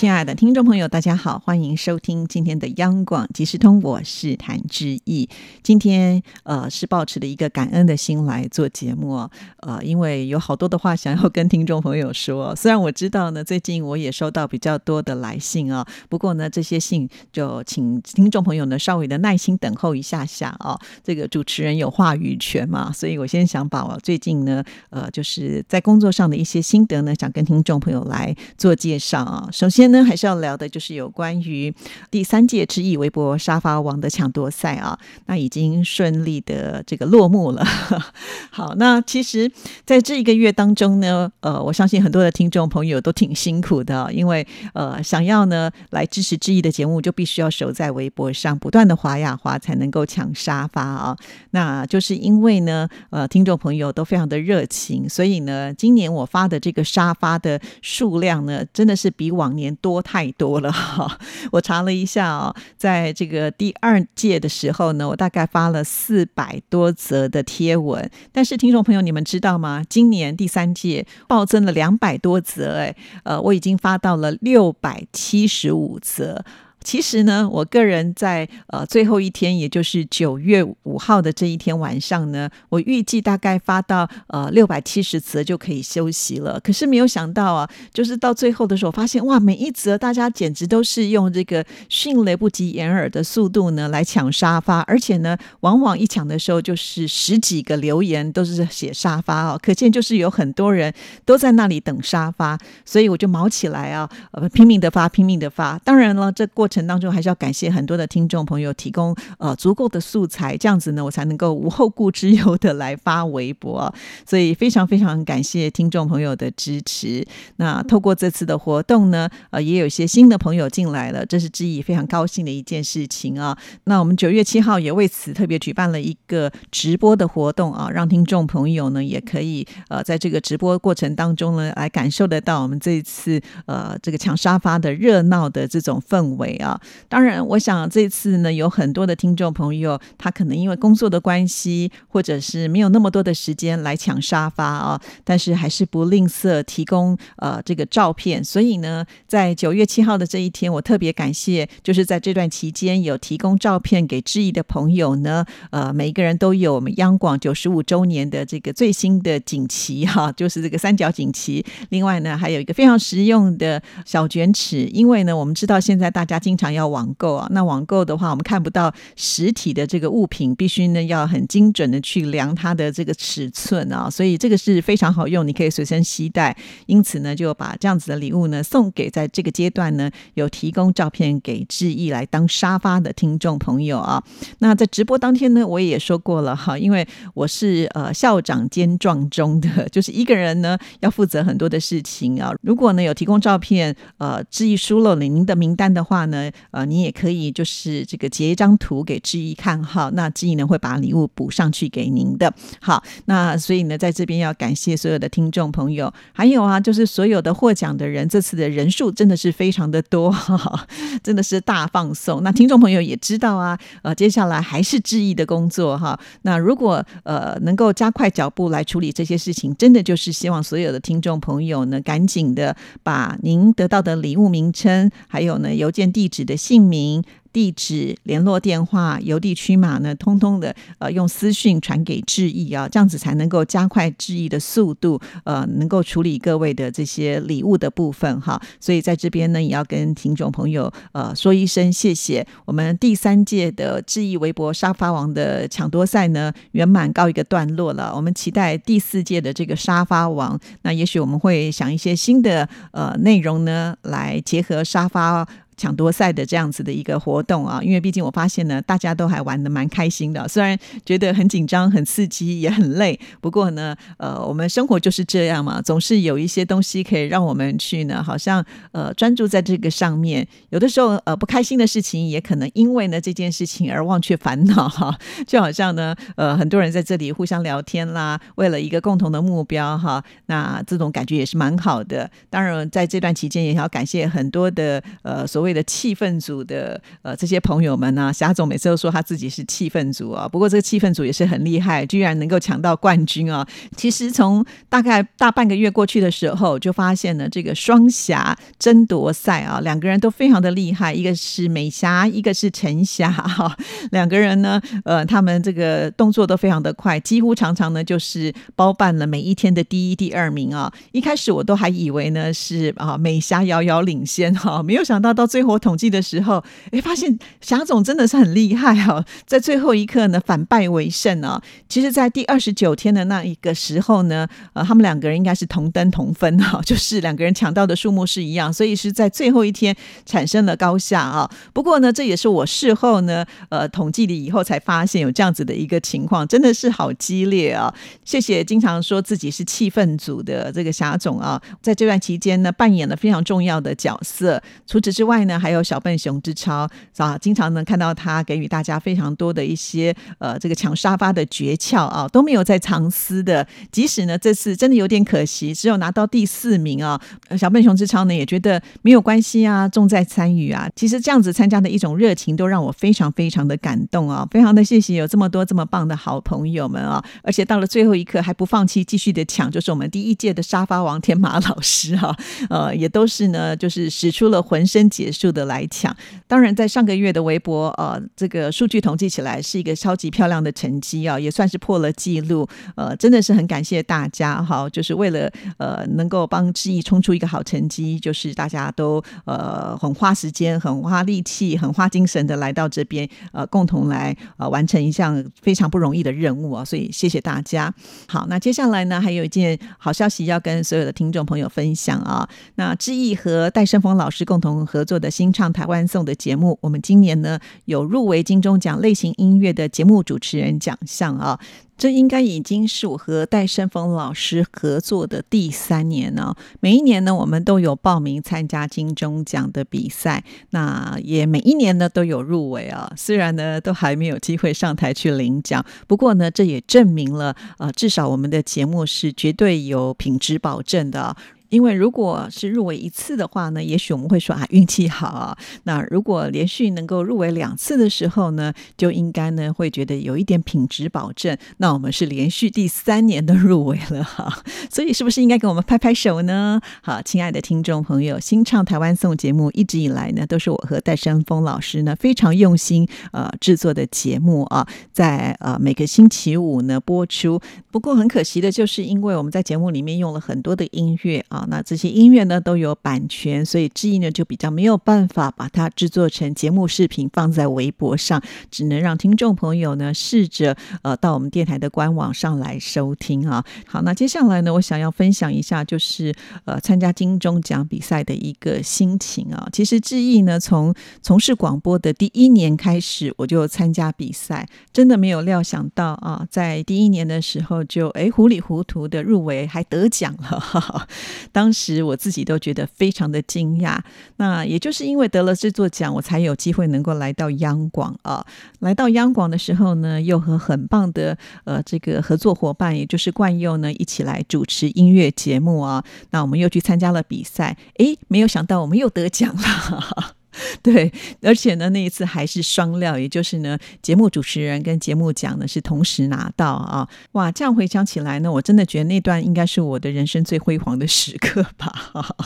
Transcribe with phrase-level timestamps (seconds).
[0.00, 5.28] 亲爱的听众朋友，大家好，欢迎收听今天的央广即时通，我是谭志毅。
[5.62, 9.28] 今天呃是抱持的一个感恩的心来做节目，
[9.58, 12.56] 呃，因为有好多的话想要跟听众朋友说。
[12.56, 20.80] 虽然我知道呢，最近我也收到比较多的来信啊，不过呢，这些信就请听众朋友呢稍微的耐心等候一下下啊。
[21.04, 29.46] 这个主持人有话语权嘛，所以我先想把我最近呢呃就是在工作上的一些心得呢，想跟听众朋友来做介绍啊。
[29.52, 29.89] 首先。
[29.90, 31.72] 呢，还是要聊的，就是有关于
[32.10, 37.64] 第三届知意微博沙发王的抢夺赛啊，那已经顺利的这个落幕了。
[38.50, 39.50] 好，那其实
[39.86, 51.16] 在这一个月当中呢，呃，我相信很多的听众朋友都挺辛苦的，因为呃，想要呢来支持知意的节目，就必须要守在微博上不断的滑呀滑，才能够抢沙发啊。
[51.52, 59.70] 那就是因为呢，呃，听众朋友都非常的热情，所以呢，今年我发的这个沙发的数量呢，真的是比往年。
[59.80, 61.18] 多太多了哈！
[61.52, 68.10] 我查了一下哦，在这个第二届的时候呢，我大概发了四百多则的贴文。
[68.32, 69.84] 但是听众朋友，你们知道吗？
[69.88, 76.44] 今年第三届暴增了两百多则，哎，呃，我已经发到了六百七十五则。
[76.82, 86.58] 其实呢，我个人在呃最后一天，也就是九月五号的这一天晚上呢，我预计大概发到呃六百七十则就可以休息了。
[86.60, 100.92] 可是没有想到啊，就是到最后的时候，发现哇，每一则大家简直都是用这个迅雷不及掩耳的速度呢来抢沙发，而且呢，往往一抢的时候就是十几个留言都是写沙发哦，可见就是有很多人
[101.24, 105.78] 都在那里等沙发，所以我就毛起来啊，呃，拼命的发，拼命的发。
[105.84, 113.92] 当然了，这过程当中还是要感谢很多的听众朋友提供呃足够的素材，这样子呢我才能够无后顾之忧的来发微博，
[114.24, 117.26] 所以非常非常感谢听众朋友的支持。
[117.56, 123.58] 那透过这次的活动呢，呃也有一些新的朋友进来了，这是志毅非常高兴的一件事情啊。
[123.84, 136.56] 那我们九月七号也为此特别举办了一个直播的活动啊，让听众朋友呢也可以呃在这个直播过程当中呢来感受得到我们这一次呃这个抢沙发的热闹的这种氛围。
[136.60, 148.42] 啊，当然，我想这次呢，有很多的听众朋友，他可能因为工作的关系，或者是没有那么多的时间来抢沙发啊，但是还是不吝啬提供呃这个照片。
[148.44, 161.64] 所以呢，在九月七号的这一天，我特别感谢，就是在这段期间有提供照片给志毅的朋友呢，呃，每一个人都有我们央广九十五周年的这个最新的锦旗哈，就是这个三角锦旗。
[161.90, 176.56] 另外呢，还有一个非常实用的小卷尺，因为呢，我们知道现在大家经经常要网购啊，那网购的话，我们看不到实体的这个物品，必须呢要很精准的去量它的这个尺寸啊，所以这个是非常好用，你可以随身携带。
[176.86, 184.20] 因此呢，就把这样子的礼物呢送给在这个阶段呢有提供照片给志毅来当沙发的听众朋友啊。
[184.58, 192.50] 那在直播当天呢，我也说过了哈，因为我是呃校长兼壮中的， 就是一个人呢要负责很多的事情啊。
[192.62, 196.39] 如果呢有提供照片，呃，志毅输了您的名单的话呢。
[196.70, 202.52] 呃，你也可以就是这个截一张图给志毅看哈，那志毅呢会把礼物补上去给您的。
[202.80, 210.86] 好，那所以呢，在这边要感谢所有的听众朋友，还有啊，就是所有的获奖的人，这次的人数真的是非常的多哈，
[211.22, 212.42] 真的是大放送。
[212.42, 216.18] 那听众朋友也知道啊，呃，接下来还是志毅的工作哈。
[216.42, 226.29] 那如果呃能够加快脚步来处理这些事情，真的就是希望所有的听众朋友呢，赶紧的把您得到的礼物名称，还有呢邮件地。
[226.30, 227.22] 址的姓名。
[227.52, 238.62] 地址、联络电话、邮递区码呢，通通的呃用私讯传给志毅啊，这样子才能够加快志毅的速度，呃，能够处理各位的这些礼物的部分哈。
[238.78, 242.46] 所以在这边呢，也要跟听众朋友呃说一声谢谢。
[242.64, 248.14] 我们第三届的志毅微博沙发王的抢夺赛呢，圆满告一个段落了。
[248.14, 255.48] 我们期待第四届的这个沙发王，那也许我们会想一些新的呃内容呢，来结合沙发。
[255.80, 268.62] 抢夺赛的这样子的一个活动啊，因为毕竟我发现呢，大家都还玩的蛮开心的，虽然觉得很紧张、很刺激，也很累，不过呢，呃，我们生活就是这样嘛，总是有一些东西可以让我们去呢，好像
[268.92, 270.46] 呃专注在这个上面。
[270.68, 275.18] 有的时候呃不开心的事情，也可能因为呢这件事情而忘却烦恼哈。
[275.46, 282.30] 就好像呢，呃，很多人在这里互相聊天啦，为了一个共同的目标哈，那这种感觉也是蛮好的。
[282.50, 288.32] 当然，在这段期间也要感谢很多的呃所谓的气氛组的呃这些朋友们呢。
[288.32, 293.66] 霞总每次都说他自己是气氛组啊，不过这个气氛组也是很厉害，居然能够抢到冠军啊。
[293.96, 303.76] 其实从大概大半个月过去的时候，就发现呢，这个双侠争夺赛啊，两个人都非常的厉害，一个是美霞，一个是陈霞哈，
[304.12, 310.92] 两个人呢，呃，他们这个动作都非常的快，几乎常常呢就是包办了每一天的第一、第二名啊。
[311.12, 321.62] 一开始我都还以为呢是啊美霞遥遥领先哈，没有想到到最后统计的时候，哎，发现霞总真的是很厉害哈，在最后一刻呢反败为胜啊。
[321.88, 331.50] 其实，在第二十九天的那一个时候呢，呃，他们两个人应该是同登同分哈， 就是两个人抢到的数目是一样，所以是在最后一天产生了高下啊。
[331.72, 337.92] 不过呢，这也是我事后呢，呃，统计了以后才发现有这样子的一个情况，真的是好激烈啊！
[338.24, 344.62] 谢谢经常说自己是气氛组的这个霞总啊，在这段期间呢，扮演了非常重要的角色。
[344.86, 353.66] 除此之外呢，还有小笨熊之超啊，经常能看到他给予大家非常多的一些呃这个抢沙发的诀窍啊，都没有在藏私的。
[353.90, 357.20] 即使呢这次真的有点可惜，只有拿到第四名啊，
[357.58, 360.88] 小笨熊之超呢也觉得没有关系啊，重在参与啊。
[360.96, 372.36] 其实这样子参加的一种热情，都让我非常非常的感动啊，非常的谢谢有这么多这么棒的好朋友们啊，而且到了最后一刻还不放弃，继续的抢，就是我们第一届的沙发王天马老师哈，
[372.68, 376.14] 呃，也都是呢，就是使出了浑身解数的来抢。
[376.46, 382.68] 当然，在上个月的微博呃这个数据统计起来是一个超级漂亮的成绩啊，也算是破了记录。
[382.96, 396.84] 呃，真的是很感谢大家哈，就是为了呃能够帮志毅冲出一个好成绩，就是大家都呃很花时间、很花力气、很花精神的来到这边，呃，共同来呃完成一项非常不容易的任务啊。
[396.84, 397.92] 所以谢谢大家。
[398.26, 402.48] 好，那接下来呢，还有一件好消息要跟所有的听众朋友分享啊。
[402.76, 411.60] 那志毅和戴胜峰老师共同合作的新唱台湾颂的节目，我们今年呢有入围金钟奖类型音乐的节目主持人奖项啊。
[411.98, 416.56] 这应该已经是我和戴胜峰老师合作的第三年了。
[416.80, 423.12] 每一年呢，我们都有报名参加金钟奖的比赛，那也每一年呢都有入围啊。
[423.18, 431.36] 虽然呢都还没有机会上台去领奖，不过呢这也证明了啊，至少我们的节目是绝对有品质保证的。
[431.70, 435.56] 因为如果是入围一次的话呢，也许我们会说啊运气好啊。
[435.84, 441.56] 那如果连续能够入围两次的时候呢，就应该呢会觉得有一点品质保证。
[441.78, 446.80] 那我们是连续第三年的入围了哈， 所以是不是应该给我们拍拍手呢？
[447.02, 457.60] 好，亲爱的听众朋友，新唱台湾颂节目一直以来呢，都是我和戴山峰老师呢非常用心呃制作的节目啊，在呃每个星期五呢播出。
[457.92, 461.59] 不过很可惜的就是，因为我们在节目里面用了很多的音乐啊。
[461.68, 473.64] 那这些音乐呢都有版权，所以志毅呢就比较没有办法把它制作成节目视频放在微博上，只能让听众朋友呢试着呃到我们电台的官网上来收听啊。
[473.86, 476.34] 好，那接下来呢，我想要分享一下就是
[476.64, 479.68] 呃参加金钟奖比赛的一个心情啊。
[479.72, 491.08] 其实志毅呢从从事广播的第一年开始，我就参加比赛，真的没有料想到啊，在第一年的时候就哎糊里糊涂的入围，还得奖了。
[491.52, 493.98] 当时我自己都觉得非常的惊讶，
[494.36, 498.44] 那也就是因为得了这座奖，我才有机会能够来到央广啊。
[498.80, 506.04] 来到央广的时候呢，又和很棒的呃这个合作伙伴，也就是冠佑呢一起来主持音乐节目啊。
[506.30, 510.36] 那我们又去参加了比赛，诶，没有想到我们又得奖了。
[510.82, 511.12] 对，
[511.42, 517.08] 而且呢，那一次还是双料，也就是呢，节目主持人跟节目奖呢是同时拿到啊！
[517.32, 521.92] 哇，这样回想起来呢，我真的觉得那段应该是我的人生最辉煌的时刻吧。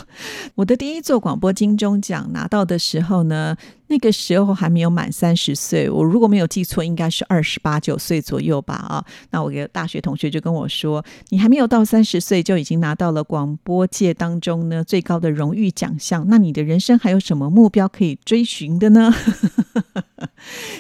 [0.57, 3.57] 我的第一座广播金钟奖拿到的时候呢。
[3.89, 9.05] 那个时候还没有满三十岁，我如果没有记错，应该是二十八九岁左右吧啊。
[9.31, 19.13] 那我个大学同学就跟我说：“你还没有到三十岁，就已经拿到了广播界当中呢最高的荣誉奖项，那你的人生还有什么目标可以追寻的呢？”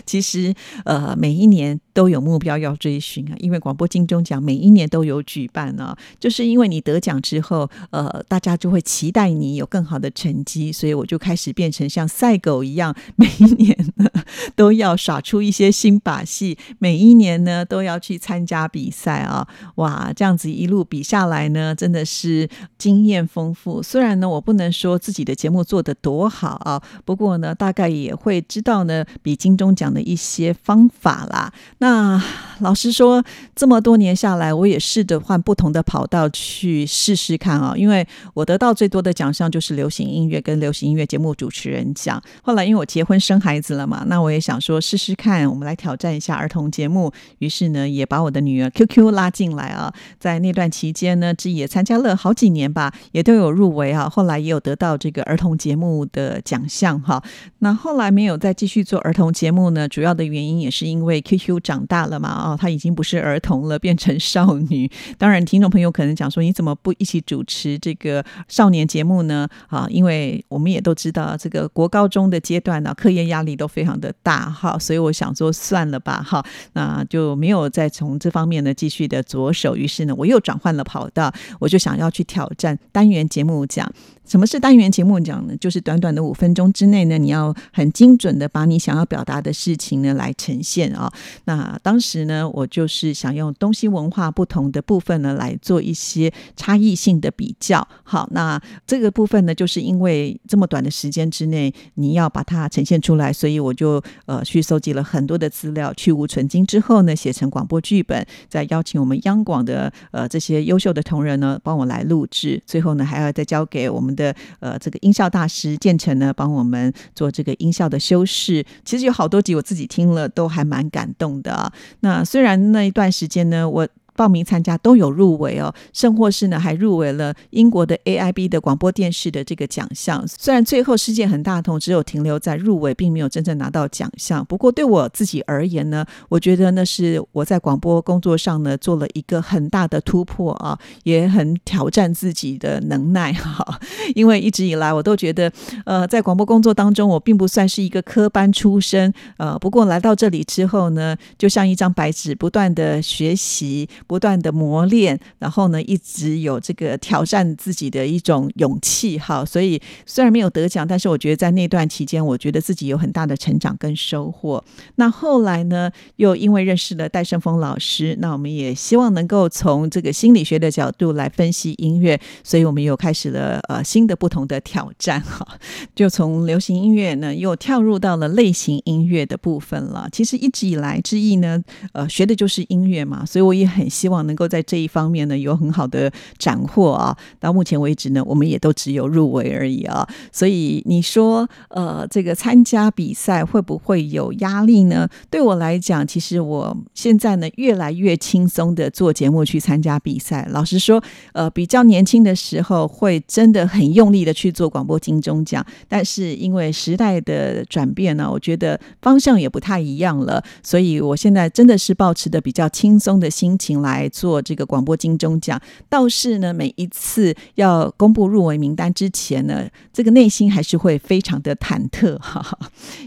[0.06, 14.08] 其实，呃，每一年都有目标要追寻啊，因为广播金钟奖每一年都有举办呢，就是因为你得奖之后，呃，大家就会期待你有更好的成绩，所以我就开始变成像赛狗一样，每一年呢
[14.54, 19.46] 都要耍出一些新把戏，每一年呢都要去参加比赛啊，
[19.76, 23.82] 哇，这样子一路比下来呢，真的是经验丰富。
[23.82, 31.52] 虽然呢，我不能说自己的节目做得多好啊，不过呢，大概也会知道呢，比金钟奖的一些方法啦。
[31.78, 32.20] 那
[32.58, 33.24] 老实说，
[33.54, 37.74] 这么多年下来，我也试着换不同的跑道去试试看啊。
[37.76, 42.20] 因为我得到最多的奖项就是流行音乐跟流行音乐节目主持人奖。
[42.42, 47.12] 后来因为我结婚生孩子了嘛，那我也想说试试看，我们来挑战一下儿童节目。
[47.38, 49.92] 于是呢，也把我的女儿 QQ 拉进来啊。
[50.18, 54.08] 在那段期间呢，志也参加了好几年吧，也都有入围啊。
[54.08, 57.22] 后来也有得到这个儿童节目的奖项哈。
[57.58, 64.90] 那后来没有再继续做儿童节目呢，主要的原因也是因为 QQ 长大了嘛，啊，他已经不是儿童了，变成少女。
[65.18, 69.48] 当然，听众朋友可能讲说，你怎么不一起主持这个少年节目呢？
[69.68, 79.76] 啊，因为我们也都知道，这个国高中的阶段呢，课业压力都非常的大哈，所以我想说算了吧，哈，那就没有再从这方面呢继续的着手。
[79.76, 83.90] 于是呢，我又转换了跑道，我就想要去挑战单元节目奖。
[84.26, 85.54] 什么是单元节目讲呢？
[85.58, 91.12] 就是短短的五分钟之内呢，你要很精准的把你想要表达的事情呢来呈现啊。
[91.44, 97.86] 那当时呢，我就是想用东西文化不同的部分呢来做一些差异性的比较。
[98.02, 114.13] 好，那这个部分呢，就是因为这么短的时间之内你要把它呈现出来，所以我就呃去搜集了很多的资料，去无存精之后呢，写成广播剧本，再邀请我们央广的呃这些优秀的同仁呢帮我来录制，最后呢还要再交给我们。
[114.14, 118.64] 的呃，这个音效大师建成呢，帮我们做这个音效的修饰。
[118.84, 121.72] 其实有好多集我自己听了，都还蛮感动的。
[122.00, 123.88] 那虽然那一段时间呢，我。
[124.16, 130.24] 报名参加都有入围哦，甚或是呢还入围了英国的 AIB 的广播电视的这个奖项。
[130.26, 134.44] 虽然最后世界很大同，只有停留在入围，并没有真正拿到奖项。
[134.44, 143.80] 不过对我自己而言呢，我觉得那是我在广播工作上呢做了一个很大的突破啊，也很挑战自己的能耐哈。
[144.14, 145.50] 因为一直以来我都觉得，
[145.84, 153.88] 呃，在广播工作当中，我并不算是一个科班出身，呃，不过来到这里之后呢，就像一张白纸，不断的学习。
[154.06, 159.44] 不断的磨练，然后呢，一直有这个挑战自己的一种勇气哈。
[159.44, 164.62] 所以虽然没有得奖，但是我觉得在那段期间，我觉得自己有很大的成长跟收获。
[164.96, 175.46] 那后来呢，又因为认识了戴胜峰老师，那我们也希望能够从这个心理学的角度来分析音乐，所以我们又开始了呃新的不同的挑战哈。
[175.94, 180.08] 就从流行音乐呢，又跳入到了类型音乐的部分了。
[180.12, 183.88] 其实一直以来之意呢，呃，学的就是音乐嘛，所以我也很。
[183.94, 187.16] 希望能够在这一方面呢有很好的斩获啊！
[187.38, 190.06] 到目前为止呢，我们也都只有入围而已啊。
[190.32, 195.08] 所以你说，呃，这个参加比赛会不会有压力呢？
[195.30, 200.48] 对我来讲，其实我现在呢越来越轻松的做节目去参加比赛。
[200.50, 201.00] 老实说，
[201.32, 213.83] 呃，比较年轻的时候会真的很用力的去做广播金钟奖，但是因为时代的转变呢，我觉得方向也不太一样了，所以我现在真的是保持的比较轻松的心情。
[213.84, 222.58] 来做这个广播金钟奖，倒是呢，每一次要公布入围名单之前呢，这个内心还是会非常的忐忑哈，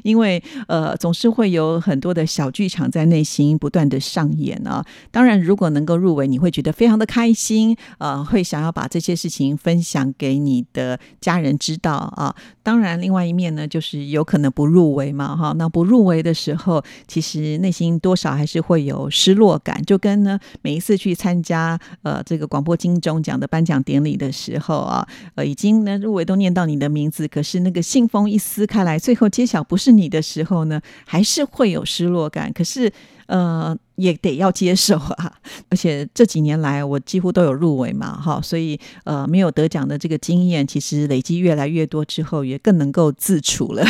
[0.03, 4.85] 因为呃，总是会有很多的小剧场在内心不断的上演啊。
[5.11, 12.35] 当然，如果能够入围，你会觉得非常的开心，呃，会想要把这些事情分享给你的家人知道啊。
[12.67, 15.53] 当然，另外一面呢，就是有可能不入围嘛，哈。
[15.57, 20.37] 那不入围的时候，其实内心多少还是会有失落感，就跟呢。
[20.61, 32.51] 每一次去参加呃这个广播金钟奖的颁奖典礼的时候啊，呃已经呢入围都念到你的名字，可是那个信封一撕开来，最后揭晓不是你的时候呢，还是会有失落感。
[32.51, 32.91] 可是
[33.27, 33.77] 呃。
[33.97, 35.33] 也得要接受啊，
[35.69, 43.83] 而且这几年来我几乎都有入围嘛，哈，所以呃没有得奖的这个经验，其实累积越来越多之后，也更能够自处了。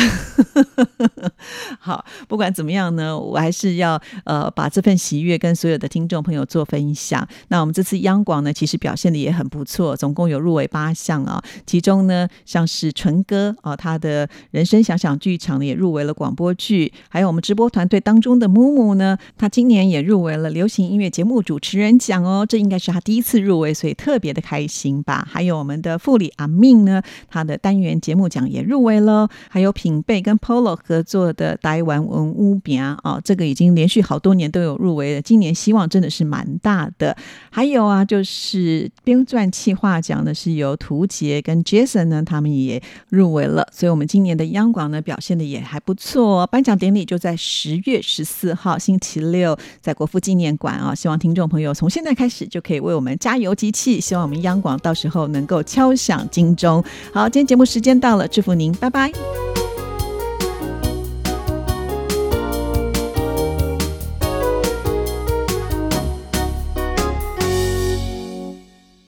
[1.78, 7.26] 好，不管怎么样呢，我还是要呃把这份喜悦跟所有的听众朋友做分享。
[7.48, 19.97] 那我们这次央广呢，其实表现的也很不错，总共有入围八项啊，其中呢像是纯哥啊，他的人生想想剧场呢也入围了广播剧，还有我们直播团队当中的木木呢，他今年也。
[19.98, 25.26] 也入围了流行音乐节目主持人奖哦，这应该是他第一次入围，所以特别的开心吧。
[25.28, 29.28] 还有我们的傅里阿命呢，他的单元节目奖也入围了。
[29.50, 37.16] 还有品贝跟 Polo 合作的台湾文屋饼啊，这个已经连续好多年都有入围了，今年希望真的是蛮大的。
[37.50, 43.66] 还有啊，就是编撰企划奖呢，是由涂杰跟 Jason 呢，他们也入围了。
[43.72, 46.46] 所以，我们今年的央广呢，表现的也还不错。
[46.46, 50.94] 颁奖典礼就在十月十四号星期六，在国父纪念馆啊。
[50.94, 56.84] 希望听众朋友从现在开始就可以为我们加油集气，希望我们央广到时候能够敲响金钟。
[57.10, 59.10] 好，今天节目时间到了，祝福您，拜拜。